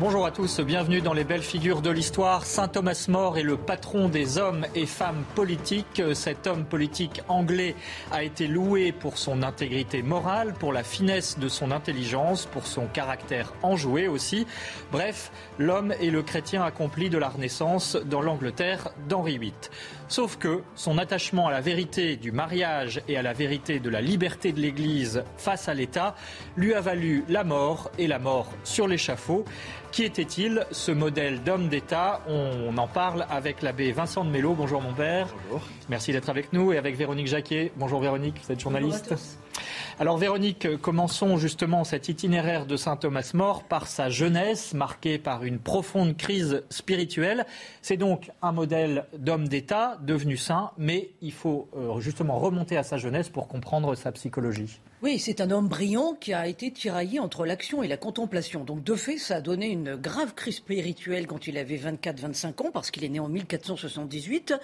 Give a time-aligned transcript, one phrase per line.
[0.00, 2.46] Bonjour à tous, bienvenue dans les belles figures de l'histoire.
[2.46, 6.02] Saint Thomas More est le patron des hommes et femmes politiques.
[6.14, 7.76] Cet homme politique anglais
[8.10, 12.86] a été loué pour son intégrité morale, pour la finesse de son intelligence, pour son
[12.86, 14.46] caractère enjoué aussi.
[14.90, 19.52] Bref, l'homme est le chrétien accompli de la Renaissance dans l'Angleterre d'Henri VIII.
[20.12, 24.02] Sauf que son attachement à la vérité du mariage et à la vérité de la
[24.02, 26.14] liberté de l'Église face à l'État
[26.54, 29.46] lui a valu la mort et la mort sur l'échafaud.
[29.90, 34.52] Qui était-il, ce modèle d'homme d'État On en parle avec l'abbé Vincent de Mello.
[34.52, 35.28] Bonjour mon père.
[35.48, 35.66] Bonjour.
[35.88, 36.74] Merci d'être avec nous.
[36.74, 37.72] Et avec Véronique Jacquet.
[37.76, 39.14] Bonjour Véronique, vous êtes journaliste.
[40.00, 45.44] Alors Véronique, commençons justement cet itinéraire de Saint Thomas More par sa jeunesse, marquée par
[45.44, 47.44] une profonde crise spirituelle.
[47.82, 52.82] C'est donc un modèle d'homme d'État devenu saint, mais il faut euh, justement remonter à
[52.82, 54.80] sa jeunesse pour comprendre sa psychologie.
[55.02, 58.62] Oui, c'est un homme brillant qui a été tiraillé entre l'action et la contemplation.
[58.62, 62.70] Donc, de fait, ça a donné une grave crise spirituelle quand il avait 24-25 ans,
[62.72, 64.54] parce qu'il est né en 1478.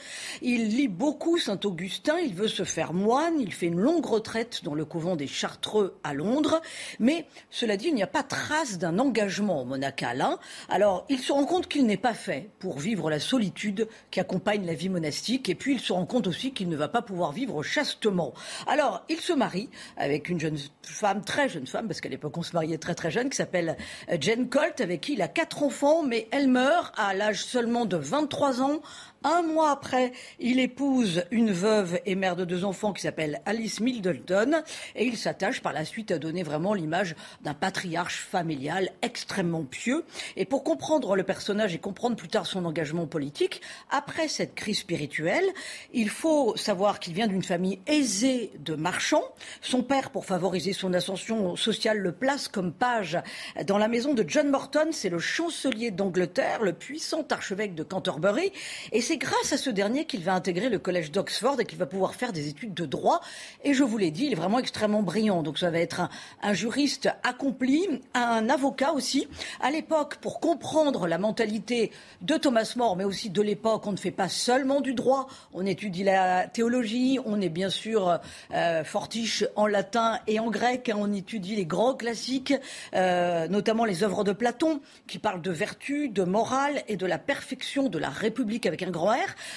[0.42, 4.77] Il lit beaucoup Saint-Augustin, il veut se faire moine, il fait une longue retraite dans
[4.77, 6.62] le couvent des Chartreux à Londres.
[7.00, 10.20] Mais, cela dit, il n'y a pas trace d'un engagement monacal.
[10.20, 10.39] Hein.
[10.69, 14.64] Alors, il se rend compte qu'il n'est pas fait pour vivre la solitude qui accompagne
[14.64, 15.48] la vie monastique.
[15.48, 18.34] Et puis, il se rend compte aussi qu'il ne va pas pouvoir vivre chastement.
[18.69, 22.42] Alors, il se marie avec une jeune femme, très jeune femme, parce qu'à l'époque on
[22.42, 23.76] se mariait très très jeune, qui s'appelle
[24.10, 27.84] euh, Jane Colt, avec qui il a quatre enfants, mais elle meurt à l'âge seulement
[27.84, 28.80] de 23 ans
[29.24, 33.80] un mois après, il épouse une veuve et mère de deux enfants qui s'appelle Alice
[33.80, 34.62] Middleton
[34.94, 40.05] et il s'attache par la suite à donner vraiment l'image d'un patriarche familial extrêmement pieux.
[40.36, 44.78] Et pour comprendre le personnage et comprendre plus tard son engagement politique, après cette crise
[44.78, 45.46] spirituelle,
[45.92, 49.24] il faut savoir qu'il vient d'une famille aisée de marchands.
[49.62, 53.18] Son père, pour favoriser son ascension sociale, le place comme page
[53.67, 54.89] dans la maison de John Morton.
[54.92, 58.52] C'est le chancelier d'Angleterre, le puissant archevêque de Canterbury.
[58.92, 61.86] Et c'est grâce à ce dernier qu'il va intégrer le collège d'Oxford et qu'il va
[61.86, 63.23] pouvoir faire des études de droit.
[63.64, 65.42] Et je vous l'ai dit, il est vraiment extrêmement brillant.
[65.42, 66.02] Donc ça va être
[66.42, 69.27] un, juriste accompli, un avocat aussi.
[69.63, 73.97] À l'époque, pour comprendre la mentalité de Thomas More, mais aussi de l'époque, on ne
[73.97, 78.20] fait pas seulement du droit, on étudie la théologie, on est bien sûr
[78.52, 82.52] euh, fortiche en latin et en grec, hein, on étudie les grands classiques,
[82.92, 87.17] euh, notamment les œuvres de Platon, qui parlent de vertu, de morale et de la
[87.17, 88.98] perfection de la République avec un grand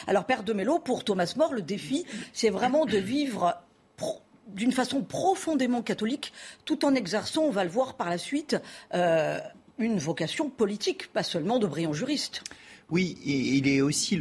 [0.07, 3.55] Alors, Père de Mello, pour Thomas More, le défi, c'est vraiment de vivre
[4.47, 6.33] d'une façon profondément catholique,
[6.65, 8.57] tout en exerçant, on va le voir par la suite,
[8.93, 9.39] euh,
[9.77, 12.43] une vocation politique, pas seulement de brillant juriste.
[12.91, 14.19] Oui, il est aussi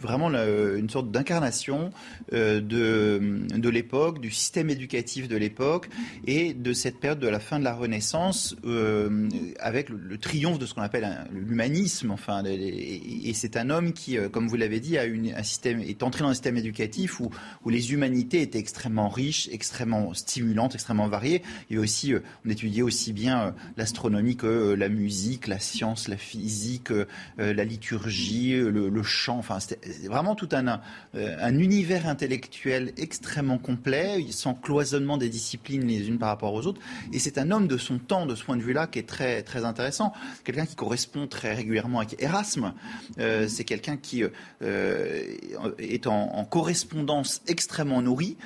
[0.00, 1.90] vraiment une sorte d'incarnation
[2.32, 5.88] euh, de, l'époque, du système éducatif de l'époque
[6.24, 9.28] et de cette période de la fin de la Renaissance euh,
[9.58, 12.12] avec le, triomphe de ce qu'on appelle l'humanisme.
[12.12, 16.04] Enfin, et, c'est un homme qui, euh, comme vous l'avez dit, a un système, est
[16.04, 17.30] entré dans un système éducatif où,
[17.68, 21.42] les humanités étaient extrêmement riches, extrêmement stimulantes, extrêmement variées.
[21.70, 26.90] Et aussi, on étudiait aussi bien l'astronomie que la musique, la science, la physique,
[27.38, 29.38] la liturgie le, chant.
[29.38, 30.80] Enfin, c'était vraiment tout un,
[31.14, 36.80] un, univers intellectuel extrêmement complet, sans cloisonnement des disciplines les unes par rapport aux autres.
[37.12, 39.42] Et c'est un homme de son temps, de ce point de vue-là, qui est très,
[39.42, 40.12] très intéressant.
[40.44, 42.74] Quelqu'un qui correspond très régulièrement avec Erasme.
[43.18, 44.24] Euh, c'est quelqu'un qui
[44.62, 45.36] euh,
[45.78, 48.36] est en correspondance extrêmement nourrie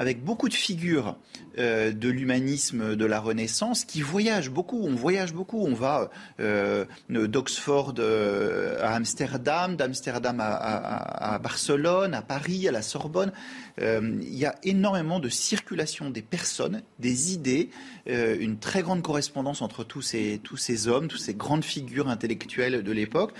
[0.00, 1.18] avec beaucoup de figures
[1.58, 4.82] euh, de l'humanisme de la Renaissance qui voyagent beaucoup.
[4.82, 5.62] On voyage beaucoup.
[5.66, 13.30] On va euh, d'Oxford euh, à Amsterdam, d'Amsterdam à, Barcelone, à Paris, à la Sorbonne.
[13.78, 17.68] il y a énormément de circulation des personnes, des idées,
[18.06, 22.82] une très grande correspondance entre tous ces, tous ces hommes, toutes ces grandes figures intellectuelles
[22.82, 23.32] de l'époque.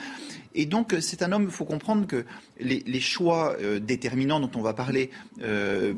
[0.54, 2.24] Et donc, c'est un homme, il faut comprendre que
[2.58, 5.10] les, choix déterminants dont on va parler,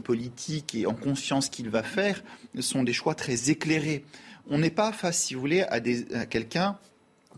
[0.05, 2.23] politiques et en conscience qu'il va faire,
[2.61, 4.05] sont des choix très éclairés.
[4.51, 5.81] On n'est pas face, si vous voulez, à,
[6.27, 6.79] quelqu'un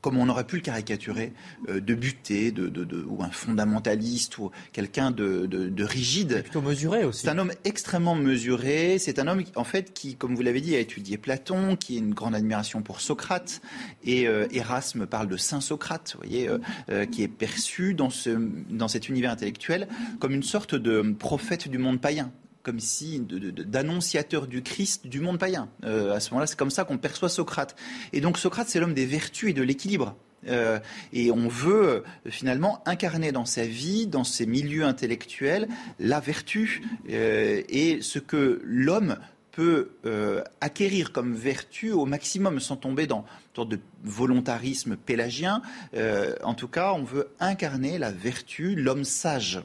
[0.05, 1.33] comme on aurait pu le caricaturer,
[1.71, 6.43] euh, de buté, de, ou un fondamentaliste, ou quelqu'un de, rigide.
[6.43, 7.23] Plutôt mesuré aussi.
[7.23, 8.99] C'est un homme extrêmement mesuré.
[8.99, 12.01] C'est un homme, en fait, qui, comme vous l'avez dit, a étudié Platon, qui a
[12.01, 13.63] une grande admiration pour Socrate.
[14.05, 16.51] Et euh, Erasme parle de Saint Socrate, vous voyez,
[16.91, 18.31] euh, qui est perçu dans, ce,
[18.69, 19.89] dans cet univers intellectuel
[20.21, 22.31] comme une sorte de prophète du monde païen
[22.65, 25.69] comme si d'annonciateur du Christ du monde païen.
[25.85, 27.77] à ce moment-là, c'est comme ça qu'on perçoit Socrate.
[28.13, 30.17] Et donc Socrate, c'est l'homme des vertus et de l'équilibre.
[30.49, 30.79] Euh,
[31.13, 35.69] et on veut euh, finalement incarner dans sa vie, dans ses milieux intellectuels,
[35.99, 39.17] la vertu euh, et ce que l'homme
[39.53, 39.91] peut
[40.61, 45.63] acquérir comme vertu au maximum sans tomber dans une sorte de volontarisme pélagien.
[46.43, 49.63] en tout cas, on veut incarner la vertu, l'homme sage.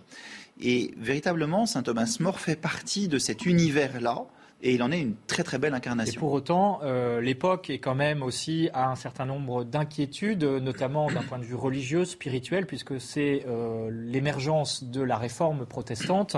[0.60, 4.26] Et véritablement, saint Thomas More fait partie de cet univers-là
[4.62, 6.18] et il en est une très très belle incarnation.
[6.18, 11.10] Et pour autant, euh, l'époque est quand même aussi à un certain nombre d'inquiétudes, notamment
[11.10, 16.36] d'un point de vue religieux, spirituel, puisque c'est euh, l'émergence de la réforme protestante.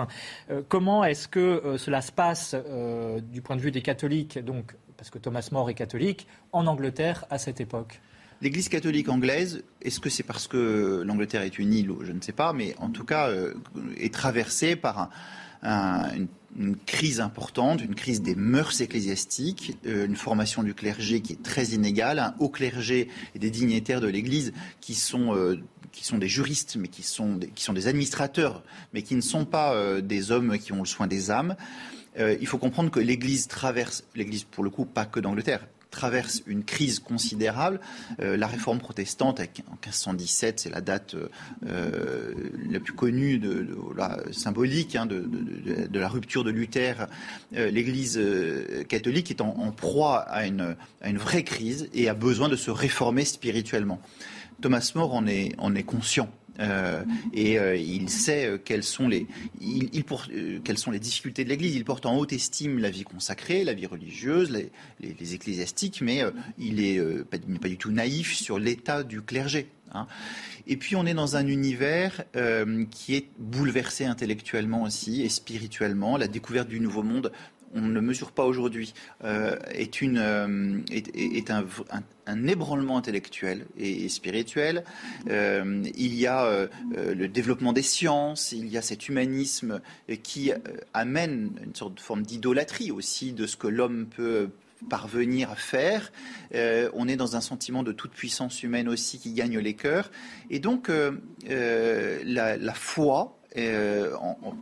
[0.52, 2.56] Euh, comment est-ce que cela se passe
[3.32, 7.26] du point de vue des catholiques, donc parce que Thomas More est catholique, en Angleterre
[7.32, 8.02] à cette époque?
[8.42, 12.32] L'Église catholique anglaise, est-ce que c'est parce que l'Angleterre est une île Je ne sais
[12.32, 13.32] pas, mais en tout cas,
[13.98, 15.12] est traversée par
[16.58, 21.44] une crise importante, une crise des mœurs ecclésiastiques, euh, une formation du clergé qui est
[21.44, 25.58] très inégale, un haut clergé et des dignitaires de l'Église qui sont euh,
[25.92, 28.64] qui sont des juristes, mais qui sont des, qui sont des administrateurs,
[28.94, 31.56] mais qui ne sont pas euh, des hommes qui ont le soin des âmes.
[32.18, 36.64] il faut comprendre que l'Église traverse, l'Église pour le coup pas que d'Angleterre, traverse une
[36.64, 37.80] crise considérable.
[38.22, 41.16] Euh, la réforme protestante, en 1517, c'est la date
[41.68, 42.34] euh,
[42.70, 43.40] la plus connue,
[43.96, 47.08] la, symbolique hein, de, la rupture de Luther.
[47.56, 48.20] Euh, L'Église
[48.88, 50.76] catholique est en, proie à une,
[51.16, 54.02] vraie crise et a besoin de se réformer spirituellement.
[54.62, 56.30] Thomas More en est conscient.
[56.62, 57.04] Euh,
[57.34, 59.28] et euh, il sait euh, quelles, sont les,
[59.60, 60.04] il,
[60.78, 61.76] sont les difficultés de l'Église.
[61.76, 64.52] Il porte en haute estime la vie consacrée, la vie religieuse,
[65.00, 66.24] les, ecclésiastiques, mais
[66.58, 69.68] il n'est pas, pas, du tout naïf sur l'état du clergé.
[69.94, 70.08] Hein.
[70.68, 72.24] Et puis on est dans un univers
[72.92, 76.18] qui est bouleversé intellectuellement aussi et spirituellement.
[76.18, 77.32] La découverte du nouveau monde
[77.74, 84.84] on ne mesure pas aujourd'hui, euh, est, une, euh, est, un, ébranlement intellectuel et, spirituel.
[85.30, 89.82] Euh, il y a le développement des sciences, il y a cet humanisme
[90.24, 90.52] qui
[90.94, 94.50] amène une sorte de forme d'idolâtrie aussi de ce que l'homme peut
[94.90, 96.12] parvenir à faire.
[96.54, 100.10] on est dans un sentiment de toute puissance humaine aussi qui gagne les cœurs.
[100.50, 100.90] Et donc,
[101.50, 104.56] la, foi euh, on,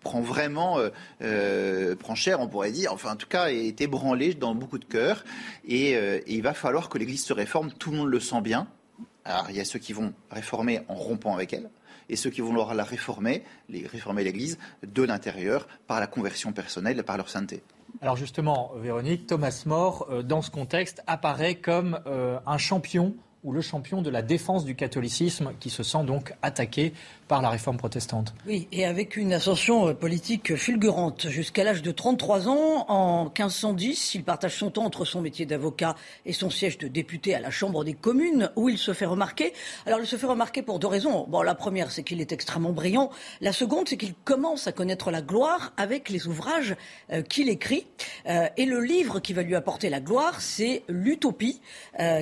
[0.00, 0.88] prend, vraiment, euh,
[1.22, 4.84] euh, prend cher, on pourrait dire, enfin en tout cas, est ébranlé dans beaucoup de
[4.84, 5.24] cœurs.
[5.66, 5.96] Et,
[6.26, 8.66] il va falloir que l'Église se réforme, tout le monde le sent bien.
[9.24, 11.68] Alors il y a ceux qui vont réformer en rompant avec elle,
[12.08, 17.02] et ceux qui vont la réformer, les, réformer l'Église de l'intérieur par la conversion personnelle
[17.04, 17.62] par leur sainteté.
[18.00, 24.02] Alors justement, Véronique, Thomas More, dans ce contexte, apparaît comme un champion ou le champion
[24.02, 26.92] de la défense du catholicisme qui se sent donc attaqué
[27.26, 28.34] par la réforme protestante.
[28.46, 31.28] Oui, et avec une ascension euh, politique fulgurante.
[31.28, 35.94] Jusqu'à l'âge de 33 ans, en 1510, il partage son temps entre son métier d'avocat
[36.26, 39.52] et son siège de député à la Chambre des communes, où il se fait remarquer.
[39.86, 41.24] Alors, il se fait remarquer pour deux raisons.
[41.28, 43.10] Bon, la première, c'est qu'il est extrêmement brillant.
[43.40, 46.74] La seconde, c'est qu'il commence à connaître la gloire avec les ouvrages
[47.12, 47.86] euh, qu'il écrit.
[48.26, 51.60] Euh, et le livre qui va lui apporter la gloire, c'est l'Utopie,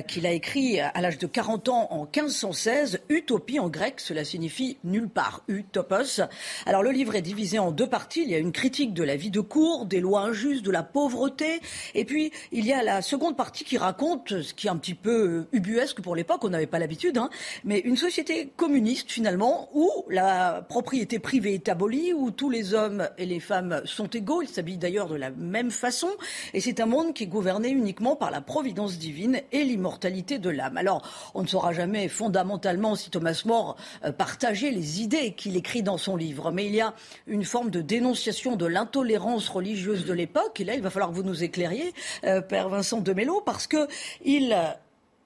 [0.07, 2.99] qu'il a écrit à l'âge de 40 ans en 1516.
[3.09, 6.21] Utopie en grec, cela signifie nulle part, utopos.
[6.67, 8.21] Alors le livre est divisé en deux parties.
[8.21, 10.83] Il y a une critique de la vie de cour, des lois injustes, de la
[10.83, 11.61] pauvreté,
[11.95, 14.93] et puis il y a la seconde partie qui raconte ce qui est un petit
[14.93, 17.31] peu euh, ubuesque pour l'époque, on n'avait pas l'habitude, hein,
[17.63, 23.09] mais une société communiste finalement où la propriété privée est abolie, où tous les hommes
[23.17, 24.43] et les femmes sont égaux.
[24.43, 26.09] Ils s'habillent d'ailleurs de la même façon,
[26.53, 30.51] et c'est un monde qui est gouverné uniquement par la providence divine et l'immortalité de
[30.51, 30.77] l'âme.
[30.77, 30.98] Alors
[31.33, 33.75] on ne saura jamais fondamentalement si Thomas More
[34.05, 36.51] euh, partageait les idées qu'il écrit dans son livre.
[36.51, 36.93] Mais il y a
[37.27, 40.59] une forme de dénonciation de l'intolérance religieuse de l'époque.
[40.59, 43.67] Et là, il va falloir que vous nous éclairiez, euh, Père Vincent de Mello, parce
[43.67, 43.87] que
[44.23, 44.55] il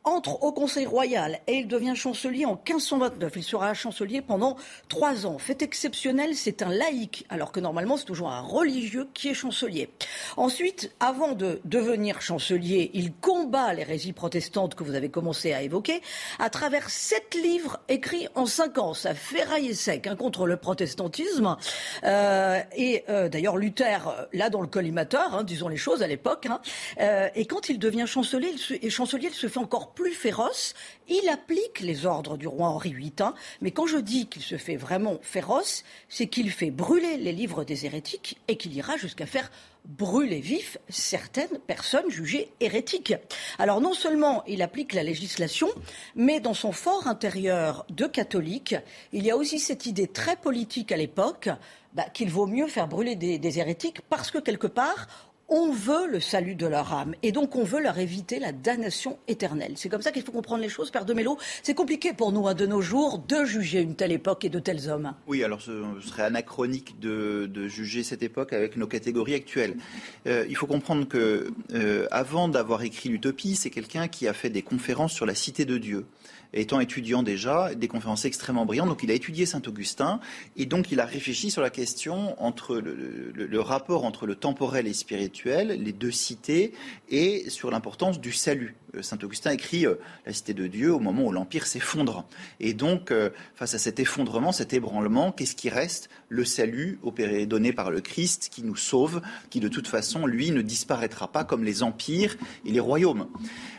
[0.03, 3.33] entre au Conseil royal et il devient chancelier en 1529.
[3.35, 4.57] Il sera chancelier pendant
[4.89, 5.37] trois ans.
[5.37, 9.89] Fait exceptionnel, c'est un laïc, alors que normalement c'est toujours un religieux qui est chancelier.
[10.37, 16.01] Ensuite, avant de devenir chancelier, il combat l'hérésie protestante que vous avez commencé à évoquer
[16.39, 18.93] à travers sept livres écrits en cinq ans.
[18.93, 21.57] Ça ferraille sec hein, contre le protestantisme.
[22.03, 26.47] Euh, et euh, d'ailleurs, Luther, là dans le collimateur, hein, disons les choses à l'époque.
[26.47, 26.61] Hein,
[26.99, 30.13] euh, et quand il devient chancelier, il se, et chancelier, il se fait encore plus
[30.13, 30.73] féroce.
[31.07, 33.33] Il applique les ordres du roi Henri VIII, hein.
[33.61, 37.63] mais quand je dis qu'il se fait vraiment féroce, c'est qu'il fait brûler les livres
[37.63, 39.51] des hérétiques et qu'il ira jusqu'à faire
[39.85, 43.15] brûler vif certaines personnes jugées hérétiques.
[43.59, 45.69] Alors non seulement il applique la législation,
[46.15, 48.75] mais dans son fort intérieur de catholique,
[49.11, 51.49] il y a aussi cette idée très politique à l'époque
[51.93, 55.07] bah, qu'il vaut mieux faire brûler des hérétiques parce que quelque part,
[55.53, 59.19] on veut le salut de leur âme et donc on veut leur éviter la damnation
[59.27, 59.73] éternelle.
[59.75, 61.37] C'est comme ça qu'il faut comprendre les choses, Père de Mello.
[61.61, 64.57] C'est compliqué pour nous, hein, de nos jours, de juger une telle époque et de
[64.57, 65.13] tels hommes.
[65.27, 69.77] Oui, alors ce serait anachronique de, juger cette époque avec nos catégories actuelles.
[70.25, 74.49] Euh, il faut comprendre que, euh, avant d'avoir écrit l'Utopie, c'est quelqu'un qui a fait
[74.49, 76.07] des conférences sur la cité de Dieu
[76.53, 78.89] étant étudiant déjà, des conférences extrêmement brillantes.
[78.89, 80.19] Donc il a étudié Saint-Augustin
[80.55, 84.93] et donc il a réfléchi sur la question entre le, rapport entre le temporel et
[84.93, 86.73] spirituel, les deux cités,
[87.09, 88.75] et sur l'importance du salut.
[88.95, 89.95] Euh, Saint-Augustin écrit euh,
[90.25, 92.27] La cité de Dieu au moment où l'Empire s'effondre.
[92.59, 96.09] Et donc, euh, face à cet effondrement, cet ébranlement, qu'est-ce qui reste?
[96.29, 100.51] Le salut opéré, donné par le Christ qui nous sauve, qui de toute façon, lui,
[100.51, 103.27] ne disparaîtra pas comme les empires et les royaumes.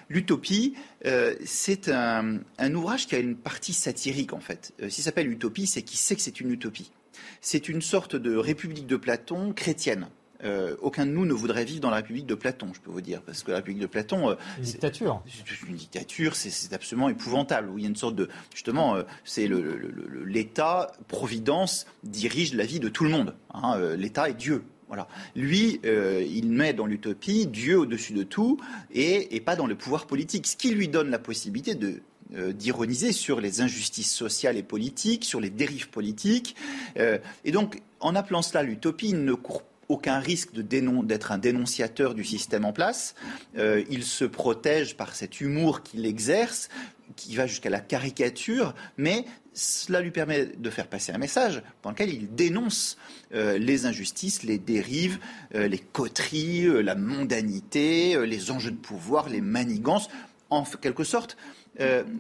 [0.08, 0.74] L'utopie,
[1.44, 2.40] c'est un,
[2.74, 4.72] ouvrage qui a une partie satirique en fait.
[4.88, 6.92] S'il s'appelle Utopie, c'est qui sait que c'est une utopie?
[7.40, 10.08] C'est une sorte de république de Platon chrétienne.
[10.42, 13.00] Euh, aucun de nous ne voudrait vivre dans la République de Platon, je peux vous
[13.00, 17.08] dire, parce que la République de Platon, euh, une dictature, c'est une dictature, c'est absolument
[17.08, 17.70] épouvantable.
[17.70, 19.48] Où il y a une sorte de, justement, euh, c'est
[20.24, 23.34] l'État providence dirige la vie de tout le monde.
[23.52, 24.64] Hein, L'État est Dieu.
[24.88, 25.08] Voilà.
[25.34, 28.60] Lui, il met dans l'utopie Dieu au-dessus de tout
[28.92, 32.02] et, pas dans le pouvoir politique, ce qui lui donne la possibilité de
[32.52, 36.56] d'ironiser sur les injustices sociales et politiques, sur les dérives politiques.
[36.96, 42.24] et donc, en appelant cela l'utopie, il ne court aucun risque d'être un dénonciateur du
[42.24, 43.14] système en place.
[43.56, 46.68] Euh, il se protège par cet humour qu'il exerce,
[47.16, 51.90] qui va jusqu'à la caricature, mais cela lui permet de faire passer un message dans
[51.90, 52.98] lequel il dénonce
[53.34, 55.18] euh, les injustices, les dérives,
[55.54, 60.08] euh, les coteries, la mondanité, les enjeux de pouvoir, les manigances.
[60.50, 61.36] En quelque sorte,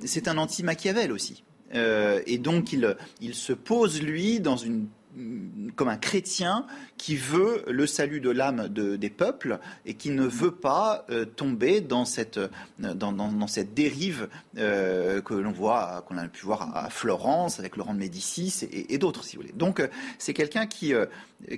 [0.04, 1.44] c'est un anti-Machiavel aussi.
[1.72, 4.88] et donc il, il se pose, lui, dans une
[5.76, 6.66] comme un chrétien
[6.96, 11.80] qui veut le salut de l'âme des peuples et qui ne veut pas euh, tomber
[11.80, 12.40] dans cette,
[12.78, 14.28] dans, cette dérive
[14.58, 18.98] euh, que l'on voit, qu'on a pu voir à Florence avec Laurent de Médicis et,
[18.98, 19.54] d'autres, si vous voulez.
[19.54, 20.92] Donc, euh, c'est quelqu'un qui,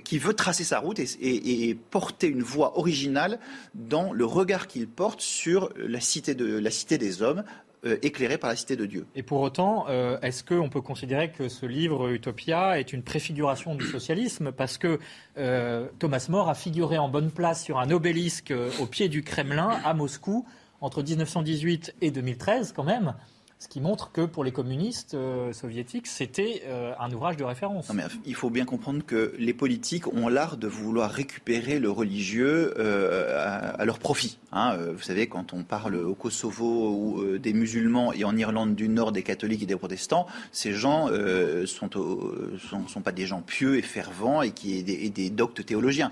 [0.04, 3.38] qui veut tracer sa route et, porter une voix originale
[3.74, 7.44] dans le regard qu'il porte sur la cité, de, la cité des hommes,
[7.86, 9.06] euh, éclairé par la cité de Dieu.
[9.14, 13.76] Et pour autant, euh, est-ce qu'on peut considérer que ce livre, Utopia, est une préfiguration
[13.76, 14.98] du socialisme Parce que
[15.38, 19.78] euh, Thomas More a figuré en bonne place sur un obélisque au pied du Kremlin
[19.84, 20.44] à Moscou
[20.80, 23.14] entre 1918 et 2013 quand même.
[23.58, 27.90] Ce qui montre que pour les communistes euh, soviétiques, c'était euh, un ouvrage de référence.
[28.26, 33.72] Il faut bien comprendre que les politiques ont l'art de vouloir récupérer le religieux euh,
[33.78, 34.38] à, leur profit.
[34.52, 34.76] Hein.
[34.94, 39.12] Vous savez, quand on parle au Kosovo ou des musulmans et en Irlande du Nord
[39.12, 44.42] des catholiques et des protestants, ces gens ne sont, pas des gens pieux et fervents
[44.42, 46.10] et qui des, doctes théologiens.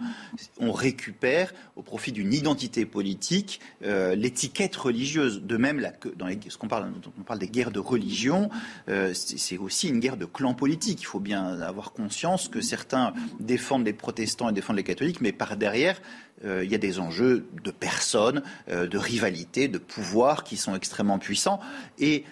[0.58, 5.42] On récupère au profit d'une identité politique l'étiquette religieuse.
[5.42, 5.86] De même,
[6.16, 8.50] dans ce qu'on parle, on parle des guerres de religion,
[8.88, 11.02] euh, c'est aussi une guerre de clan politique.
[11.02, 15.32] Il faut bien avoir conscience que certains défendent les protestants et défendent les catholiques, mais
[15.32, 16.00] par derrière,
[16.44, 20.74] euh, il y a des enjeux de personnes, euh, de rivalité, de pouvoir qui sont
[20.74, 21.60] extrêmement puissants.
[21.98, 22.24] Et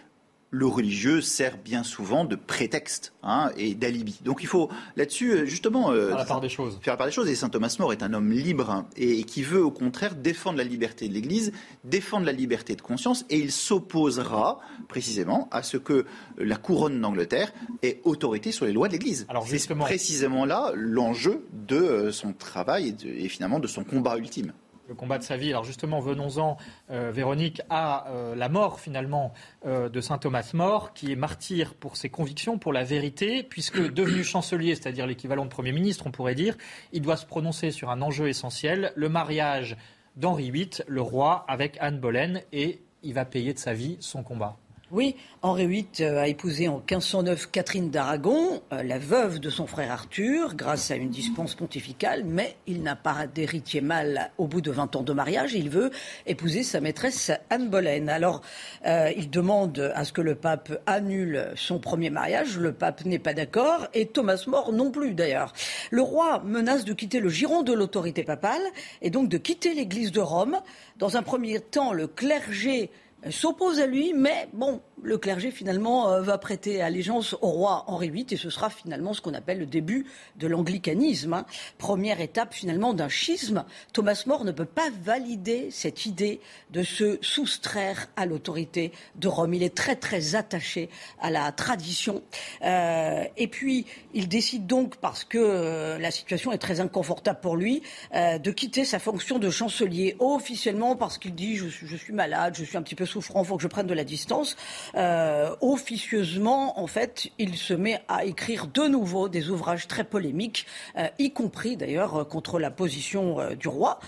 [0.53, 4.21] le religieux sert bien souvent de prétexte hein, et d'alibi.
[4.23, 6.79] Donc il faut là-dessus euh, justement euh, faire la part des choses.
[6.83, 7.29] Faire la part des choses.
[7.31, 10.59] Et saint Thomas More est un homme libre hein, et, qui veut au contraire défendre
[10.59, 11.53] la liberté de l'Église,
[11.85, 16.05] défendre la liberté de conscience, et il s'opposera précisément à ce que
[16.37, 17.51] la couronne d'Angleterre
[17.83, 19.25] ait autorité sur les lois de l'Église.
[19.31, 24.53] Alors c'est précisément là l'enjeu de euh, son travail et finalement de son combat ultime
[24.89, 25.51] le combat de sa vie.
[25.51, 26.57] Alors justement, venons-en,
[26.91, 29.33] euh, Véronique, à euh, la mort finalement
[29.67, 33.81] euh, de saint Thomas More, qui est martyr pour ses convictions, pour la vérité, puisque
[33.93, 36.57] devenu chancelier, c'est-à-dire l'équivalent de Premier ministre, on pourrait dire,
[36.93, 39.77] il doit se prononcer sur un enjeu essentiel, le mariage
[40.17, 44.23] d'Henri VIII, le roi, avec Anne Boleyn, et il va payer de sa vie son
[44.23, 44.59] combat.
[44.93, 49.67] Oui, Henri VIII euh, a épousé en 1509 Catherine d'Aragon, euh, la veuve de son
[49.67, 54.61] frère Arthur, grâce à une dispense pontificale, mais il n'a pas d'héritier mâle au bout
[54.61, 55.55] de 20 ans de mariage.
[55.55, 55.93] Il veut
[56.27, 58.07] épouser sa maîtresse Anne Boleyn.
[58.09, 58.43] Alors,
[58.85, 62.59] euh, il demande à ce que le pape annule son premier mariage.
[62.59, 65.55] Le pape n'est pas d'accord et Thomas More non plus d'ailleurs.
[65.91, 68.61] Le roi menace de quitter le giron de l'autorité papale
[69.01, 70.59] et donc de quitter l'église de Rome.
[70.99, 72.91] Dans un premier temps, le clergé
[73.31, 78.11] s'oppose à lui, mais bon, le clergé finalement euh, va prêter allégeance au roi Henri
[78.11, 81.35] VIII et ce sera finalement ce qu'on appelle le début de l'anglicanisme.
[81.35, 81.47] Hein.
[81.79, 83.65] Première étape finalement d'un schisme.
[83.93, 89.55] Thomas More ne peut pas valider cette idée de se soustraire à l'autorité de Rome.
[89.55, 90.89] Il est très très attaché
[91.21, 92.23] à la tradition.
[92.63, 97.57] Euh, et puis il décide donc, parce que euh, la situation est très inconfortable pour
[97.57, 102.55] lui, de quitter sa fonction de chancelier officiellement parce qu'il dit je, je suis malade,
[102.57, 104.57] je suis un petit peu souffrant, il faut que je prenne de la distance.
[104.95, 110.67] Euh, officieusement, en fait, il se met à écrire de nouveau des ouvrages très polémiques,
[110.97, 114.01] euh, y compris d'ailleurs euh, contre la position du roi.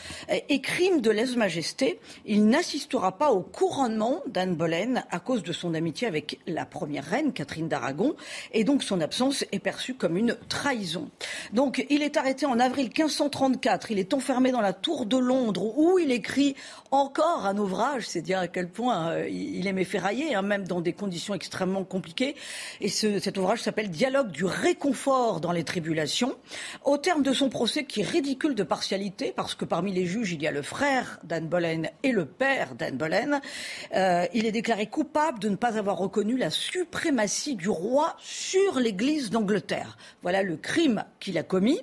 [0.48, 5.74] Et crime de lèse-majesté, il n'assistera pas au couronnement d'Anne Boleyn à cause de son
[5.74, 8.14] amitié avec la première reine, Catherine d'Aragon,
[8.52, 11.10] et donc son absence est perçue comme une trahison.
[11.52, 15.76] Donc il est arrêté en avril 1534, il est enfermé dans la tour de Londres
[15.76, 16.54] où il écrit
[16.90, 18.93] encore un ouvrage, c'est dire à quel point
[19.30, 22.34] il aimait ferrailler, hein, même dans dans des conditions extrêmement compliquées.
[22.80, 26.36] Et cet ouvrage s'appelle Dialogue du réconfort dans les tribulations.
[26.84, 30.32] Au terme de son procès, qui est ridicule de partialité, parce que parmi les juges,
[30.32, 33.40] il y a le frère d'Anne Boleyn et le père d'Anne Boleyn,
[33.94, 38.80] euh, il est déclaré coupable de ne pas avoir reconnu la suprématie du roi sur
[38.80, 39.96] l'Église d'Angleterre.
[40.22, 41.80] Voilà le crime qu'il a commis.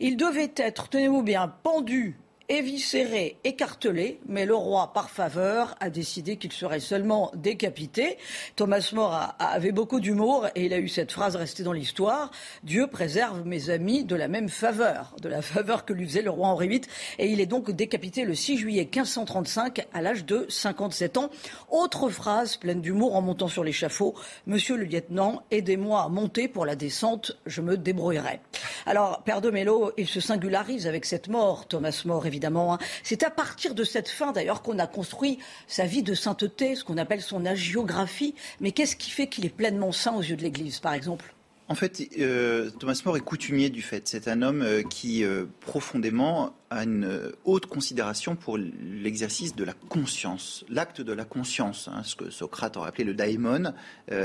[0.00, 6.36] Il devait être, tenez-vous bien, pendu éviscéré, écartelé, mais le roi, par faveur, a décidé
[6.36, 8.18] qu'il serait seulement décapité.
[8.56, 12.30] Thomas More avait beaucoup d'humour et il a eu cette phrase restée dans l'histoire
[12.62, 16.30] Dieu préserve mes amis de la même faveur, de la faveur que lui faisait le
[16.30, 16.80] roi Henri VIII.
[17.18, 21.30] Et il est donc décapité le 6 juillet 1535 à l'âge de 57 ans.
[21.70, 24.14] Autre phrase pleine d'humour en montant sur l'échafaud
[24.46, 28.40] Monsieur le lieutenant, aidez-moi à monter pour la descente, je me débrouillerai.
[28.86, 29.54] Alors, Père de
[29.96, 32.74] il se singularise avec cette mort, Thomas More évidemment.
[32.74, 32.78] Hein.
[33.02, 35.38] C'est à partir de cette fin, d'ailleurs, qu'on a construit
[35.68, 38.34] sa vie de sainteté, ce qu'on appelle son agiographie.
[38.60, 41.34] Mais qu'est-ce qui fait qu'il est pleinement saint aux yeux de l'Église, par exemple?
[41.66, 44.06] En fait, euh, Thomas More est coutumier du fait.
[44.06, 49.74] C'est un homme euh, qui euh, profondément a une haute considération pour l'exercice de la
[49.74, 53.72] conscience, l'acte de la conscience, hein, ce que Socrate aurait appelé le daimon,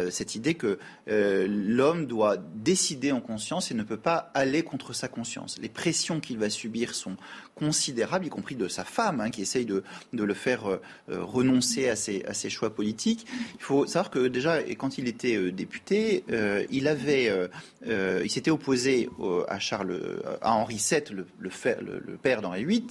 [0.10, 5.08] cette idée que l'homme doit décider en conscience et ne peut pas aller contre sa
[5.08, 5.60] conscience.
[5.62, 7.18] Les pressions qu'il va subir sont
[7.54, 12.24] considérables, y compris de sa femme, hein, qui essaye de, le faire renoncer à ses,
[12.26, 13.28] à ses, choix politiques.
[13.60, 16.24] Il faut savoir que déjà, quand il était député,
[16.72, 17.48] il avait euh,
[17.88, 19.10] euh, il s'était opposé
[19.48, 22.88] à Charles, à Henri VII, le père d'Henri VIII,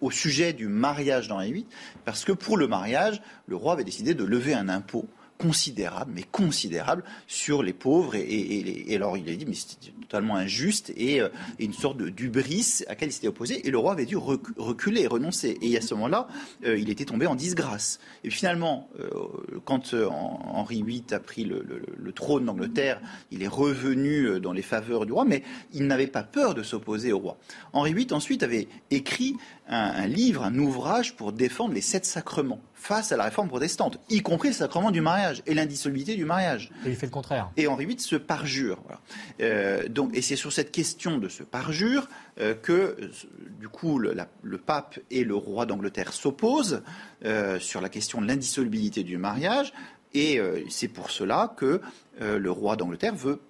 [0.00, 1.66] au sujet du mariage d'Henri VIII,
[2.04, 5.06] parce que pour le mariage, le roi avait décidé de lever un impôt
[5.44, 8.14] considérable, mais considérable, sur les pauvres.
[8.14, 11.28] Et, alors il a dit, mais c'était totalement injuste et, euh,
[11.58, 13.66] une sorte d'ubris à laquelle il s'était opposé.
[13.66, 15.58] Et le roi avait dû reculer, renoncer.
[15.60, 16.28] Et à ce moment-là,
[16.64, 18.00] euh, il était tombé en disgrâce.
[18.22, 19.10] Et finalement, euh,
[19.66, 21.64] quand Henri VIII a pris le,
[22.14, 26.54] trône d'Angleterre, il est revenu dans les faveurs du roi, mais il n'avait pas peur
[26.54, 27.36] de s'opposer au roi.
[27.72, 33.12] Henri VIII ensuite avait écrit un livre, un ouvrage pour défendre les sept sacrements face
[33.12, 36.70] à la réforme protestante, y compris le sacrement du mariage et l'indissolubilité du mariage.
[36.84, 37.50] Et il fait le contraire.
[37.56, 38.78] Et Henri VIII se parjure.
[39.40, 42.98] Euh, donc, et c'est sur cette question de ce parjure euh, que,
[43.58, 44.14] du coup, le,
[44.58, 46.82] pape et le roi d'Angleterre s'opposent
[47.24, 49.72] euh, sur la question de l'indissolubilité du mariage.
[50.12, 51.80] Et c'est pour cela que
[52.20, 53.40] le roi d'Angleterre veut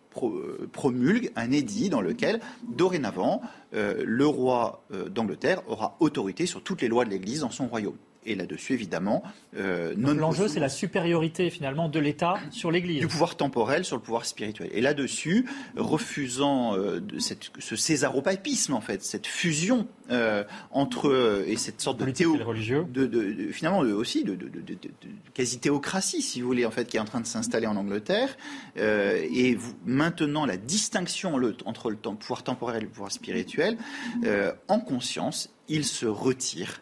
[0.73, 3.43] promulgue un édit dans lequel, dorénavant,
[3.73, 7.99] le roi d'Angleterre aura autorité sur toutes les lois de l'Église dans son royaume.
[8.27, 9.23] Et là-dessus, évidemment,
[9.57, 13.01] euh, L'enjeu, c'est la supériorité finalement de l'État sur l'Église.
[13.01, 14.71] Du pouvoir temporel sur le pouvoir spirituel.
[14.73, 21.57] Et là-dessus, refusant euh, cette, ce césaropapisme, en fait, cette fusion euh, entre euh, et
[21.57, 22.87] cette sorte de théo, religieux.
[22.89, 24.39] De, de, finalement aussi de,
[25.35, 28.37] quasi théocratie, si vous voulez, en fait, qui est en train de s'installer en Angleterre,
[28.77, 33.77] et vous, maintenant la distinction le, entre le pouvoir temporel et le pouvoir spirituel,
[34.69, 36.81] en conscience, il se retire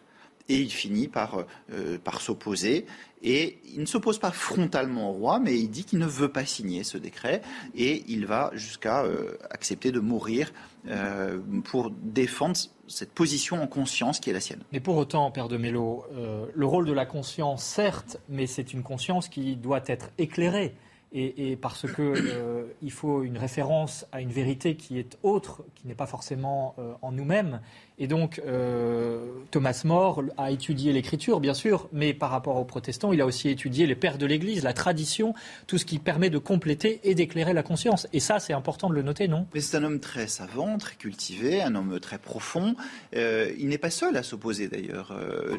[0.49, 2.85] et il finit par, euh, par s'opposer.
[3.21, 6.45] Et il ne s'oppose pas frontalement au roi, mais il dit qu'il ne veut pas
[6.45, 7.41] signer ce décret
[7.73, 10.51] et il va jusqu'à euh, accepter de mourir
[10.89, 14.61] euh, pour défendre cette position en conscience qui est la sienne.
[14.73, 16.05] Mais pour autant, Père de Mello,
[16.53, 20.75] le rôle de la conscience, certes, mais c'est une conscience qui doit être éclairée.
[21.15, 22.33] Et, parce qu'il
[22.81, 27.11] il faut une référence à une vérité qui est autre, qui n'est pas forcément en
[27.11, 27.61] nous-mêmes.
[28.03, 29.17] Et donc, euh,
[29.49, 33.47] Thomas More a étudié l'écriture, bien sûr, mais par rapport aux protestants, il a aussi
[33.47, 35.33] étudié les pères de l'Église, la tradition,
[35.67, 38.07] tout ce qui permet de compléter et d'éclairer la conscience.
[38.11, 39.47] Et ça, c'est important de le noter, non?
[39.53, 42.75] Mais c'est un homme très savant, très cultivé, un homme très profond.
[43.15, 45.13] Euh, il n'est pas seul à s'opposer, d'ailleurs.
[45.13, 45.55] Euh,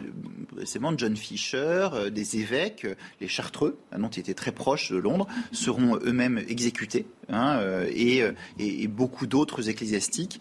[0.54, 2.86] récemment, John Fisher, euh, des évêques,
[3.22, 7.06] les Chartreux, nom qui était très proche de Londres, seront eux-mêmes exécutés.
[7.30, 7.58] Hein,
[7.94, 8.22] et,
[8.86, 10.40] beaucoup d'autres ecclésiastiques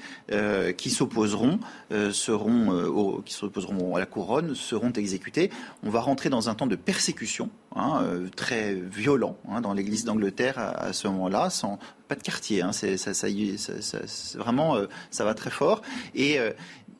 [0.77, 1.59] qui s'opposeront.
[1.93, 5.51] Euh, seront, euh, qui s'opposeront à la couronne seront exécutés.
[5.83, 10.03] On va rentrer dans un temps de persécution hein, euh, très violent hein, dans l'Église
[10.03, 11.77] d'Angleterre à, ce moment-là, sans
[12.07, 12.63] pas de quartier.
[12.63, 13.27] Hein, ça, ça,
[14.39, 14.75] vraiment,
[15.11, 15.83] ça va très fort.
[16.15, 16.39] Et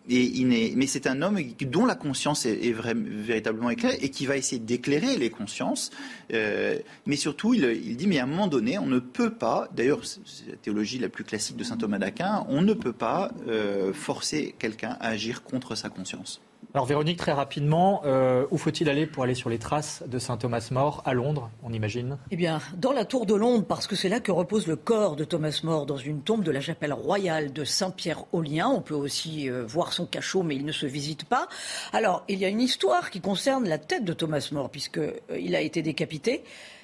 [0.08, 5.18] mais c'est un homme dont la conscience est, véritablement éclairée et qui va essayer d'éclairer
[5.18, 5.92] les consciences.
[6.34, 10.02] Euh, mais surtout, il, dit, mais à un moment donné, on ne peut pas, d'ailleurs,
[10.04, 13.94] c'est la théologie la plus classique de saint Thomas d'Aquin, on ne peut pas euh,
[13.94, 16.42] forcer quelqu'un à agir contre sa conscience.
[16.73, 20.38] Alors Véronique, très rapidement, euh, où faut-il aller pour aller sur les traces de Saint
[20.38, 22.17] Thomas More à Londres, on imagine?
[22.32, 25.15] Eh bien, dans la tour de Londres, parce que c'est là que repose le corps
[25.15, 28.69] de Thomas More, dans une tombe de la chapelle royale de Saint-Pierre-aux-Liens.
[28.69, 31.47] On peut aussi euh, voir son cachot, mais il ne se visite pas.
[31.91, 35.58] Alors, il y a une histoire qui concerne la tête de Thomas More, puisqu'il euh,
[35.58, 36.43] a été décapité.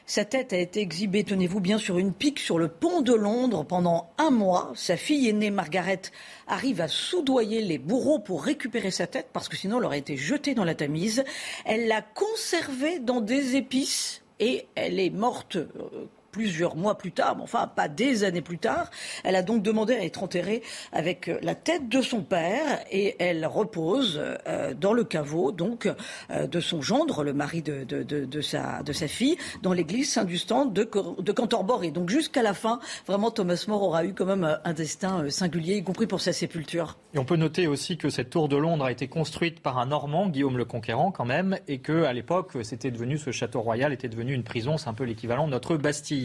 [0.10, 3.64] Sa tête a été exhibée, tenez-vous bien, sur une pique sur le pont de Londres
[3.64, 4.72] pendant un mois.
[4.74, 6.02] Sa fille aînée, Margaret,
[6.48, 10.18] arrive à soudoyer les bourreaux pour récupérer sa tête, parce que sinon elle aurait été
[10.18, 11.24] jetée dans la Tamise.
[11.64, 15.68] Elle l'a conservée dans des épices et elle est morte euh,
[16.32, 18.90] plusieurs mois plus tard, mais enfin pas des années plus tard.
[19.24, 20.62] Elle a donc demandé à être enterrée
[20.92, 25.88] avec euh, la tête de son père et elle repose euh, dans le caveau donc
[26.30, 30.66] euh, de son gendre, le mari de, de, sa, de sa fille, dans l'église Saint-Dustan
[30.66, 30.90] de,
[31.20, 31.84] de Cantorbore.
[31.84, 35.78] Et donc jusqu'à la fin, vraiment Thomas More aura eu quand même un destin singulier,
[35.78, 36.98] y compris pour sa sépulture.
[37.14, 39.88] Et on peut noter aussi que cette tour de Londres a été construite par un
[39.88, 43.94] Normand, Guillaume le Conquérant quand même, et que à l'époque, c'était devenu ce château royal
[43.94, 46.19] était devenu une prison, c'est un peu l'équivalent de notre Bastille.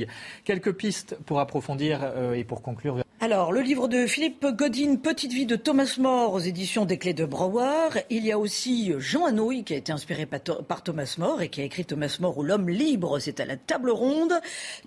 [0.45, 3.04] Quelques pistes pour approfondir euh, et pour conclure.
[3.25, 7.15] Alors, le livre de Philippe Godin, Petite vie de Thomas More aux éditions des Clés
[7.15, 8.03] de Brouwer.
[8.11, 11.63] Il y a aussi Jean Hanoï qui a été inspiré par Thomas More et qui
[11.63, 14.35] a écrit Thomas More ou l'homme libre, c'est à la table ronde.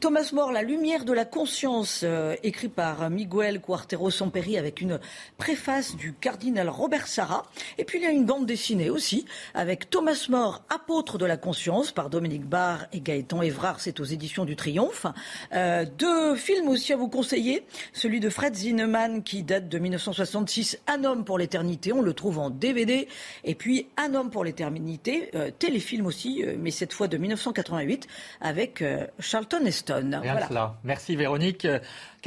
[0.02, 5.00] Thomas More, La lumière de la conscience, euh, écrit par Miguel Cuartero Samperi avec une
[5.40, 7.42] préface du cardinal Robert Sarra.
[7.80, 11.38] Et puis il y a une bande dessinée aussi avec Thomas More, apôtre de la
[11.38, 15.08] conscience par Dominique Barr et Gaëtan Évrard, c'est aux éditions du Triomphe.
[15.54, 19.80] Euh, deux films aussi à vous conseiller, celui de de Fred Zinnemann qui date de
[19.80, 23.08] 1966, Un homme pour l'éternité, on le trouve en DVD,
[23.46, 28.06] et puis Un homme pour l'éternité, euh, téléfilm aussi, euh, mais cette fois de 1988
[28.42, 30.20] avec euh, Charlton Heston.
[30.22, 30.76] voilà.
[30.84, 31.66] Merci Véronique.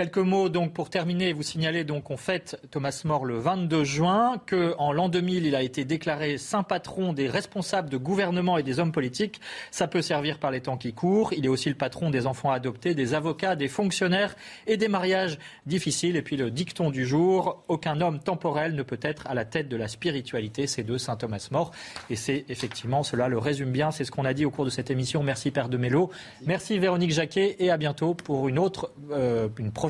[0.00, 1.34] Quelques mots donc pour terminer.
[1.34, 5.60] Vous signalez donc qu'on fête Thomas More le 22 juin, qu'en l'an 2000 il a
[5.60, 9.42] été déclaré saint patron des responsables de gouvernement et des hommes politiques.
[9.70, 11.34] Ça peut servir par les temps qui courent.
[11.34, 14.36] Il est aussi le patron des enfants adoptés, des avocats, des fonctionnaires
[14.66, 16.16] et des mariages difficiles.
[16.16, 19.68] Et puis le dicton du jour aucun homme temporel ne peut être à la tête
[19.68, 20.66] de la spiritualité.
[20.66, 21.72] C'est de saint Thomas More.
[22.08, 23.90] Et c'est effectivement cela le résume bien.
[23.90, 25.22] C'est ce qu'on a dit au cours de cette émission.
[25.22, 26.10] Merci Père de Mello.
[26.46, 29.89] Merci Véronique Jacquet et à bientôt pour une autre, euh, une prochaine